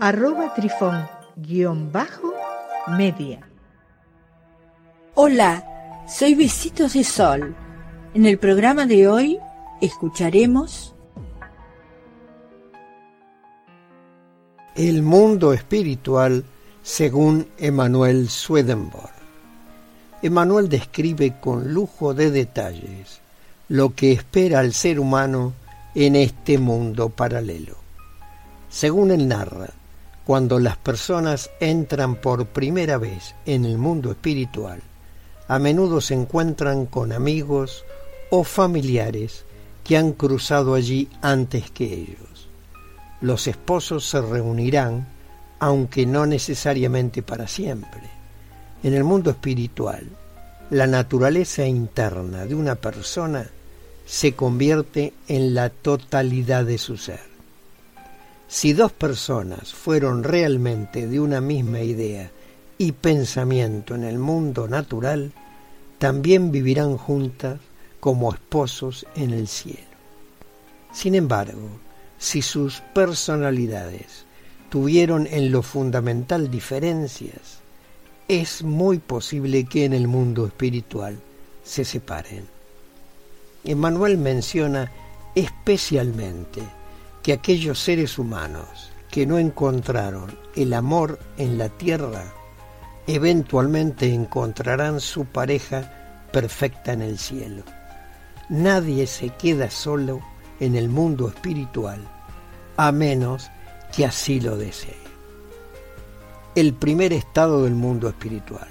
arroba 0.00 0.54
trifón 0.54 1.08
guion 1.36 1.90
bajo 1.90 2.32
media. 2.96 3.40
Hola, 5.14 5.64
soy 6.08 6.34
Besitos 6.34 6.92
de 6.92 7.02
Sol. 7.02 7.54
En 8.14 8.24
el 8.24 8.38
programa 8.38 8.86
de 8.86 9.08
hoy 9.08 9.38
escucharemos 9.80 10.94
El 14.76 15.02
mundo 15.02 15.52
espiritual 15.52 16.44
según 16.82 17.48
Emanuel 17.58 18.28
Swedenborg. 18.28 19.10
Emanuel 20.22 20.68
describe 20.68 21.40
con 21.40 21.74
lujo 21.74 22.14
de 22.14 22.30
detalles 22.30 23.20
lo 23.68 23.96
que 23.96 24.12
espera 24.12 24.60
al 24.60 24.72
ser 24.72 25.00
humano 25.00 25.54
en 25.96 26.14
este 26.14 26.58
mundo 26.58 27.08
paralelo. 27.08 27.76
Según 28.68 29.10
él 29.10 29.26
narra, 29.26 29.70
cuando 30.28 30.60
las 30.60 30.76
personas 30.76 31.50
entran 31.58 32.16
por 32.16 32.44
primera 32.48 32.98
vez 32.98 33.34
en 33.46 33.64
el 33.64 33.78
mundo 33.78 34.10
espiritual, 34.10 34.82
a 35.48 35.58
menudo 35.58 36.02
se 36.02 36.12
encuentran 36.12 36.84
con 36.84 37.12
amigos 37.12 37.86
o 38.28 38.44
familiares 38.44 39.46
que 39.82 39.96
han 39.96 40.12
cruzado 40.12 40.74
allí 40.74 41.08
antes 41.22 41.70
que 41.70 41.86
ellos. 41.94 42.50
Los 43.22 43.46
esposos 43.46 44.06
se 44.06 44.20
reunirán, 44.20 45.08
aunque 45.60 46.04
no 46.04 46.26
necesariamente 46.26 47.22
para 47.22 47.48
siempre. 47.48 48.02
En 48.82 48.92
el 48.92 49.04
mundo 49.04 49.30
espiritual, 49.30 50.06
la 50.68 50.86
naturaleza 50.86 51.64
interna 51.64 52.44
de 52.44 52.54
una 52.54 52.74
persona 52.74 53.48
se 54.04 54.34
convierte 54.34 55.14
en 55.26 55.54
la 55.54 55.70
totalidad 55.70 56.66
de 56.66 56.76
su 56.76 56.98
ser. 56.98 57.37
Si 58.50 58.72
dos 58.72 58.92
personas 58.92 59.74
fueron 59.74 60.24
realmente 60.24 61.06
de 61.06 61.20
una 61.20 61.42
misma 61.42 61.82
idea 61.82 62.30
y 62.78 62.92
pensamiento 62.92 63.94
en 63.94 64.04
el 64.04 64.18
mundo 64.18 64.66
natural, 64.68 65.32
también 65.98 66.50
vivirán 66.50 66.96
juntas 66.96 67.60
como 68.00 68.32
esposos 68.32 69.06
en 69.14 69.32
el 69.32 69.48
cielo. 69.48 69.82
Sin 70.94 71.14
embargo, 71.14 71.68
si 72.16 72.40
sus 72.40 72.80
personalidades 72.94 74.24
tuvieron 74.70 75.26
en 75.26 75.52
lo 75.52 75.62
fundamental 75.62 76.50
diferencias, 76.50 77.58
es 78.28 78.62
muy 78.62 78.98
posible 78.98 79.64
que 79.64 79.84
en 79.84 79.92
el 79.92 80.08
mundo 80.08 80.46
espiritual 80.46 81.18
se 81.64 81.84
separen. 81.84 82.46
Emmanuel 83.62 84.16
menciona 84.16 84.90
especialmente 85.34 86.62
que 87.22 87.32
aquellos 87.32 87.78
seres 87.78 88.18
humanos 88.18 88.90
que 89.10 89.26
no 89.26 89.38
encontraron 89.38 90.36
el 90.54 90.72
amor 90.74 91.18
en 91.36 91.58
la 91.58 91.68
tierra, 91.68 92.24
eventualmente 93.06 94.12
encontrarán 94.12 95.00
su 95.00 95.24
pareja 95.24 96.26
perfecta 96.32 96.92
en 96.92 97.02
el 97.02 97.18
cielo. 97.18 97.62
Nadie 98.48 99.06
se 99.06 99.30
queda 99.30 99.70
solo 99.70 100.20
en 100.60 100.76
el 100.76 100.88
mundo 100.88 101.28
espiritual, 101.28 102.00
a 102.76 102.92
menos 102.92 103.50
que 103.94 104.04
así 104.04 104.40
lo 104.40 104.56
desee. 104.56 104.96
El 106.54 106.74
primer 106.74 107.12
estado 107.12 107.64
del 107.64 107.74
mundo 107.74 108.08
espiritual. 108.08 108.68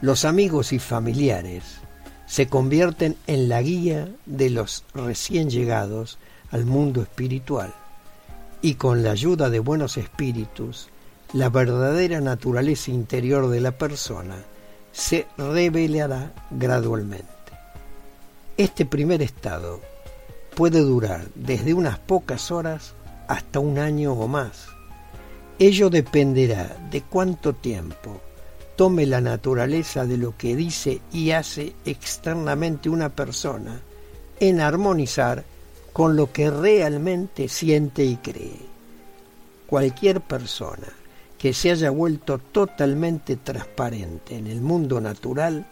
Los 0.00 0.24
amigos 0.24 0.72
y 0.72 0.78
familiares 0.78 1.80
se 2.26 2.46
convierten 2.46 3.16
en 3.26 3.48
la 3.48 3.60
guía 3.62 4.08
de 4.26 4.50
los 4.50 4.84
recién 4.94 5.50
llegados 5.50 6.18
al 6.50 6.64
mundo 6.64 7.02
espiritual 7.02 7.72
y 8.62 8.74
con 8.74 9.02
la 9.02 9.12
ayuda 9.12 9.50
de 9.50 9.58
buenos 9.58 9.96
espíritus, 9.96 10.88
la 11.32 11.48
verdadera 11.48 12.20
naturaleza 12.20 12.90
interior 12.90 13.48
de 13.48 13.60
la 13.60 13.72
persona 13.72 14.36
se 14.92 15.26
revelará 15.38 16.32
gradualmente. 16.50 17.26
Este 18.56 18.84
primer 18.84 19.22
estado 19.22 19.80
puede 20.54 20.80
durar 20.80 21.26
desde 21.34 21.72
unas 21.72 21.98
pocas 21.98 22.50
horas 22.50 22.94
hasta 23.28 23.60
un 23.60 23.78
año 23.78 24.12
o 24.12 24.28
más. 24.28 24.66
Ello 25.58 25.88
dependerá 25.88 26.76
de 26.90 27.02
cuánto 27.02 27.54
tiempo 27.54 28.20
tome 28.76 29.06
la 29.06 29.20
naturaleza 29.20 30.04
de 30.04 30.16
lo 30.16 30.36
que 30.36 30.56
dice 30.56 31.00
y 31.12 31.30
hace 31.30 31.74
externamente 31.84 32.88
una 32.88 33.10
persona 33.10 33.80
en 34.40 34.60
armonizar 34.60 35.44
con 35.92 36.16
lo 36.16 36.32
que 36.32 36.50
realmente 36.50 37.48
siente 37.48 38.04
y 38.04 38.16
cree. 38.16 38.60
Cualquier 39.66 40.20
persona 40.20 40.88
que 41.38 41.52
se 41.54 41.70
haya 41.70 41.90
vuelto 41.90 42.38
totalmente 42.38 43.36
transparente 43.36 44.36
en 44.36 44.46
el 44.46 44.60
mundo 44.60 45.00
natural, 45.00 45.66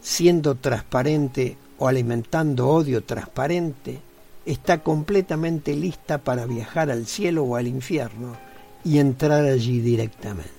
siendo 0.00 0.56
transparente 0.56 1.56
o 1.78 1.86
alimentando 1.86 2.68
odio 2.68 3.04
transparente, 3.04 4.00
está 4.44 4.82
completamente 4.82 5.74
lista 5.74 6.18
para 6.18 6.46
viajar 6.46 6.90
al 6.90 7.06
cielo 7.06 7.44
o 7.44 7.56
al 7.56 7.66
infierno 7.66 8.36
y 8.84 8.98
entrar 8.98 9.44
allí 9.44 9.80
directamente. 9.80 10.50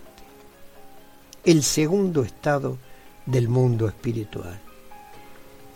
El 1.44 1.64
segundo 1.64 2.24
estado 2.24 2.78
del 3.26 3.48
mundo 3.48 3.88
espiritual. 3.88 4.60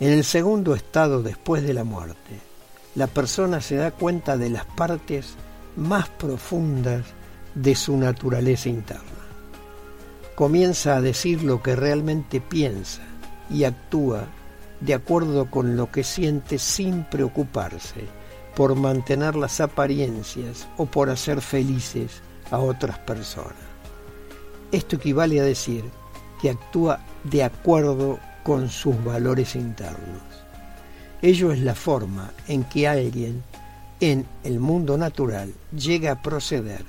En 0.00 0.12
el 0.12 0.24
segundo 0.24 0.74
estado 0.74 1.22
después 1.22 1.62
de 1.62 1.74
la 1.74 1.84
muerte, 1.84 2.51
la 2.94 3.06
persona 3.06 3.60
se 3.60 3.76
da 3.76 3.90
cuenta 3.90 4.36
de 4.36 4.50
las 4.50 4.64
partes 4.64 5.34
más 5.76 6.08
profundas 6.08 7.04
de 7.54 7.74
su 7.74 7.96
naturaleza 7.96 8.68
interna. 8.68 9.02
Comienza 10.34 10.96
a 10.96 11.00
decir 11.00 11.42
lo 11.42 11.62
que 11.62 11.76
realmente 11.76 12.40
piensa 12.40 13.02
y 13.50 13.64
actúa 13.64 14.26
de 14.80 14.94
acuerdo 14.94 15.50
con 15.50 15.76
lo 15.76 15.90
que 15.90 16.02
siente 16.02 16.58
sin 16.58 17.04
preocuparse 17.04 18.06
por 18.54 18.74
mantener 18.74 19.36
las 19.36 19.60
apariencias 19.60 20.66
o 20.76 20.86
por 20.86 21.08
hacer 21.08 21.40
felices 21.40 22.20
a 22.50 22.58
otras 22.58 22.98
personas. 22.98 23.54
Esto 24.72 24.96
equivale 24.96 25.40
a 25.40 25.44
decir 25.44 25.84
que 26.40 26.50
actúa 26.50 27.00
de 27.24 27.44
acuerdo 27.44 28.18
con 28.42 28.68
sus 28.68 29.02
valores 29.04 29.54
internos. 29.54 30.31
Ello 31.22 31.52
es 31.52 31.60
la 31.60 31.76
forma 31.76 32.32
en 32.48 32.64
que 32.64 32.88
alguien 32.88 33.44
en 34.00 34.26
el 34.42 34.58
mundo 34.58 34.98
natural 34.98 35.54
llega 35.70 36.10
a 36.10 36.22
proceder 36.22 36.84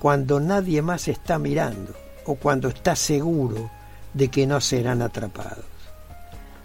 cuando 0.00 0.40
nadie 0.40 0.82
más 0.82 1.06
está 1.06 1.38
mirando 1.38 1.94
o 2.24 2.34
cuando 2.34 2.66
está 2.68 2.96
seguro 2.96 3.70
de 4.12 4.28
que 4.28 4.44
no 4.44 4.60
serán 4.60 5.02
atrapados. 5.02 5.64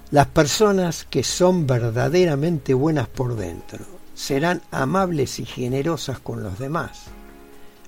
Las 0.09 0.27
personas 0.27 1.05
que 1.07 1.23
son 1.23 1.67
verdaderamente 1.67 2.73
buenas 2.73 3.07
por 3.07 3.35
dentro 3.35 3.85
serán 4.15 4.63
amables 4.71 5.39
y 5.39 5.45
generosas 5.45 6.19
con 6.19 6.41
los 6.41 6.57
demás, 6.57 7.03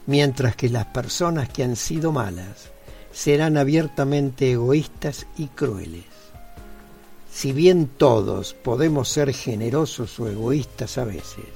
mientras 0.06 0.56
que 0.56 0.70
las 0.70 0.86
personas 0.86 1.50
que 1.50 1.64
han 1.64 1.76
sido 1.76 2.12
malas 2.12 2.72
serán 3.12 3.58
abiertamente 3.58 4.52
egoístas 4.52 5.26
y 5.38 5.48
crueles. 5.48 6.06
Si 7.34 7.52
bien 7.52 7.88
todos 7.88 8.54
podemos 8.54 9.10
ser 9.10 9.34
generosos 9.34 10.20
o 10.20 10.30
egoístas 10.30 11.00
a 11.00 11.04
veces, 11.04 11.48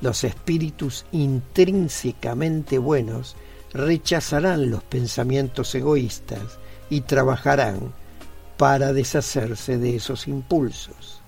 los 0.00 0.24
espíritus 0.24 1.04
intrínsecamente 1.12 2.78
buenos 2.78 3.36
rechazarán 3.74 4.70
los 4.70 4.82
pensamientos 4.82 5.74
egoístas 5.74 6.58
y 6.88 7.02
trabajarán 7.02 7.92
para 8.56 8.94
deshacerse 8.94 9.76
de 9.76 9.96
esos 9.96 10.26
impulsos. 10.28 11.20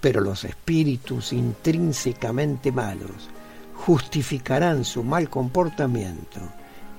Pero 0.00 0.20
los 0.20 0.44
espíritus 0.44 1.32
intrínsecamente 1.32 2.70
malos 2.70 3.28
justificarán 3.74 4.84
su 4.84 5.02
mal 5.02 5.28
comportamiento 5.28 6.40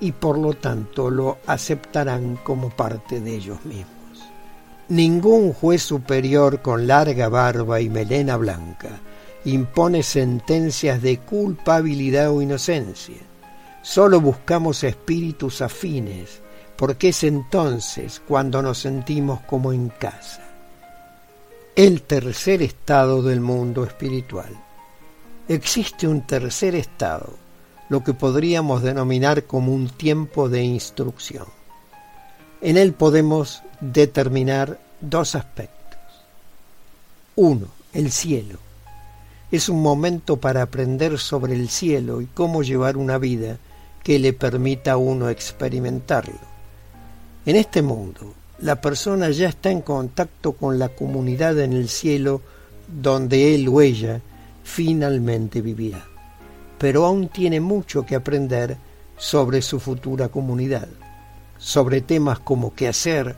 y 0.02 0.12
por 0.12 0.38
lo 0.38 0.54
tanto 0.54 1.10
lo 1.10 1.38
aceptarán 1.48 2.36
como 2.44 2.70
parte 2.70 3.22
de 3.22 3.36
ellos 3.36 3.64
mismos. 3.64 3.95
Ningún 4.88 5.52
juez 5.52 5.82
superior 5.82 6.62
con 6.62 6.86
larga 6.86 7.28
barba 7.28 7.82
y 7.82 7.90
melena 7.90 8.38
blanca 8.38 9.00
impone 9.44 10.04
sentencias 10.04 11.02
de 11.02 11.18
culpabilidad 11.18 12.30
o 12.30 12.40
inocencia. 12.40 13.18
Solo 13.82 14.22
buscamos 14.22 14.84
espíritus 14.84 15.64
afines, 15.64 16.42
porque 16.76 17.10
es 17.10 17.24
entonces 17.24 18.22
cuando 18.28 18.62
nos 18.62 18.78
sentimos 18.78 19.42
como 19.42 19.74
en 19.74 19.90
casa. 19.90 20.44
El 21.76 22.04
tercer 22.04 22.62
estado 22.62 23.24
del 23.24 23.42
mundo 23.42 23.86
espiritual. 23.86 24.52
Existe 25.48 26.08
un 26.08 26.28
tercer 26.28 26.76
estado, 26.76 27.34
lo 27.90 28.04
que 28.04 28.14
podríamos 28.14 28.84
denominar 28.84 29.46
como 29.46 29.74
un 29.74 29.90
tiempo 29.90 30.48
de 30.48 30.64
instrucción. 30.64 31.46
En 32.66 32.78
él 32.78 32.94
podemos 32.94 33.62
determinar 33.80 34.80
dos 35.00 35.36
aspectos. 35.36 36.00
Uno, 37.36 37.68
el 37.94 38.12
cielo. 38.12 38.58
Es 39.52 39.70
un 39.70 39.84
momento 39.84 40.38
para 40.38 40.64
aprender 40.64 41.20
sobre 41.20 41.54
el 41.54 41.70
cielo 41.70 42.22
y 42.22 42.26
cómo 42.26 42.64
llevar 42.64 42.98
una 42.98 43.20
vida 43.20 43.60
que 44.02 44.18
le 44.18 44.34
permita 44.34 44.94
a 44.94 44.98
uno 44.98 45.30
experimentarlo. 45.30 46.40
En 47.46 47.56
este 47.56 47.84
mundo, 47.84 48.34
la 48.58 48.82
persona 48.82 49.30
ya 49.30 49.50
está 49.50 49.70
en 49.70 49.82
contacto 49.82 50.54
con 50.54 50.80
la 50.80 50.90
comunidad 50.90 51.60
en 51.60 51.72
el 51.72 51.88
cielo 51.88 52.42
donde 52.88 53.54
él 53.54 53.68
o 53.68 53.80
ella 53.80 54.22
finalmente 54.64 55.62
vivirá, 55.62 56.04
pero 56.80 57.06
aún 57.06 57.28
tiene 57.28 57.60
mucho 57.60 58.08
que 58.08 58.16
aprender 58.16 58.76
sobre 59.18 59.62
su 59.62 59.80
futura 59.80 60.30
comunidad, 60.30 60.88
sobre 61.58 62.02
temas 62.02 62.40
como 62.40 62.74
qué 62.76 62.88
hacer, 62.88 63.36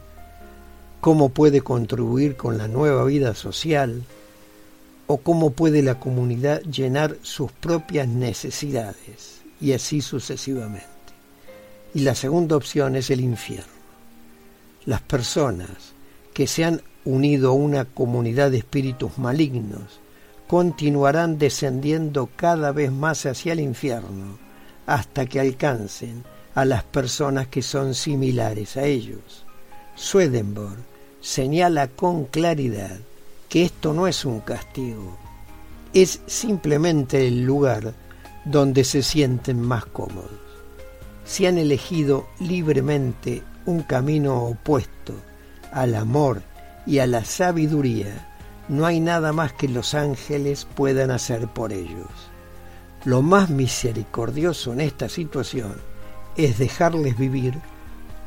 cómo 1.01 1.29
puede 1.29 1.61
contribuir 1.61 2.35
con 2.35 2.57
la 2.57 2.67
nueva 2.67 3.03
vida 3.05 3.35
social, 3.35 4.03
o 5.07 5.17
cómo 5.17 5.51
puede 5.51 5.81
la 5.81 5.99
comunidad 5.99 6.61
llenar 6.63 7.17
sus 7.21 7.51
propias 7.51 8.07
necesidades 8.07 9.41
y 9.59 9.71
así 9.71 10.01
sucesivamente. 10.01 10.87
Y 11.93 12.01
la 12.01 12.13
segunda 12.13 12.57
opción 12.57 12.95
es 12.97 13.09
el 13.09 13.21
infierno. 13.21 13.71
Las 14.85 15.01
personas 15.01 15.69
que 16.33 16.45
se 16.45 16.65
han 16.65 16.81
unido 17.05 17.51
a 17.51 17.53
una 17.53 17.85
comunidad 17.85 18.51
de 18.51 18.57
espíritus 18.57 19.17
malignos 19.17 19.99
continuarán 20.47 21.37
descendiendo 21.37 22.29
cada 22.35 22.71
vez 22.71 22.91
más 22.91 23.25
hacia 23.25 23.53
el 23.53 23.61
infierno 23.61 24.37
hasta 24.85 25.25
que 25.25 25.39
alcancen 25.39 26.23
a 26.57 26.65
las 26.65 26.83
personas 26.83 27.49
que 27.49 27.61
son 27.61 27.93
similares 27.93 28.77
a 28.77 28.85
ellos. 28.85 29.45
Swedenborg 29.93 30.79
señala 31.21 31.87
con 31.87 32.25
claridad 32.25 32.97
que 33.47 33.61
esto 33.63 33.93
no 33.93 34.07
es 34.07 34.25
un 34.25 34.39
castigo, 34.39 35.15
es 35.93 36.19
simplemente 36.25 37.27
el 37.27 37.43
lugar 37.43 37.93
donde 38.43 38.83
se 38.85 39.03
sienten 39.03 39.61
más 39.61 39.85
cómodos. 39.85 40.31
Si 41.25 41.45
han 41.45 41.59
elegido 41.59 42.25
libremente 42.39 43.43
un 43.67 43.83
camino 43.83 44.41
opuesto 44.45 45.13
al 45.71 45.93
amor 45.93 46.41
y 46.87 46.97
a 46.97 47.05
la 47.05 47.23
sabiduría, 47.23 48.35
no 48.67 48.87
hay 48.87 48.99
nada 48.99 49.31
más 49.31 49.53
que 49.53 49.67
los 49.67 49.93
ángeles 49.93 50.65
puedan 50.65 51.11
hacer 51.11 51.47
por 51.49 51.71
ellos. 51.71 52.09
Lo 53.05 53.21
más 53.21 53.51
misericordioso 53.51 54.73
en 54.73 54.81
esta 54.81 55.07
situación 55.07 55.75
es 56.37 56.57
dejarles 56.57 57.17
vivir 57.17 57.55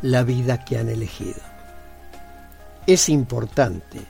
la 0.03 0.25
vida 0.25 0.65
que 0.65 0.79
han 0.79 0.89
elegido. 0.89 1.41
Es 2.87 3.09
importante 3.09 4.01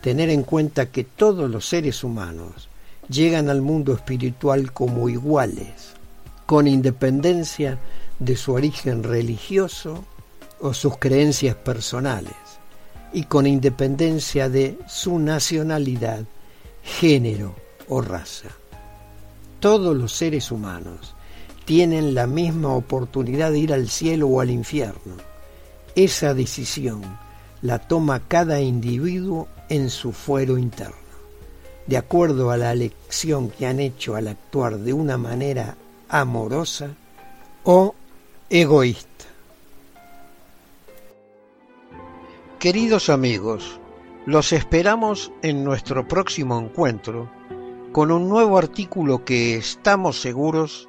tener 0.00 0.30
en 0.30 0.42
cuenta 0.42 0.86
que 0.86 1.04
todos 1.04 1.50
los 1.50 1.66
seres 1.66 2.04
humanos 2.04 2.68
llegan 3.08 3.48
al 3.48 3.62
mundo 3.62 3.92
espiritual 3.92 4.72
como 4.72 5.08
iguales, 5.08 5.94
con 6.44 6.66
independencia 6.66 7.78
de 8.18 8.36
su 8.36 8.52
origen 8.52 9.02
religioso 9.02 10.04
o 10.60 10.74
sus 10.74 10.98
creencias 10.98 11.54
personales, 11.56 12.34
y 13.12 13.24
con 13.24 13.46
independencia 13.46 14.48
de 14.48 14.78
su 14.88 15.18
nacionalidad, 15.18 16.24
género 16.82 17.54
o 17.88 18.00
raza. 18.00 18.48
Todos 19.60 19.96
los 19.96 20.12
seres 20.12 20.50
humanos 20.50 21.15
tienen 21.66 22.14
la 22.14 22.26
misma 22.26 22.74
oportunidad 22.74 23.52
de 23.52 23.58
ir 23.58 23.74
al 23.74 23.90
cielo 23.90 24.28
o 24.28 24.40
al 24.40 24.50
infierno. 24.50 25.16
Esa 25.94 26.32
decisión 26.32 27.02
la 27.60 27.78
toma 27.78 28.22
cada 28.26 28.62
individuo 28.62 29.48
en 29.68 29.90
su 29.90 30.12
fuero 30.12 30.56
interno 30.56 31.06
de 31.86 31.96
acuerdo 31.96 32.50
a 32.50 32.56
la 32.56 32.72
elección 32.72 33.50
que 33.50 33.66
han 33.66 33.80
hecho 33.80 34.16
al 34.16 34.28
actuar 34.28 34.78
de 34.78 34.92
una 34.92 35.16
manera 35.16 35.76
amorosa 36.08 36.90
o 37.64 37.94
egoísta. 38.50 39.24
Queridos 42.58 43.08
amigos, 43.08 43.78
los 44.24 44.52
esperamos 44.52 45.30
en 45.42 45.62
nuestro 45.62 46.08
próximo 46.08 46.58
encuentro 46.58 47.30
con 47.92 48.10
un 48.10 48.28
nuevo 48.28 48.58
artículo 48.58 49.24
que 49.24 49.56
estamos 49.56 50.20
seguros 50.20 50.88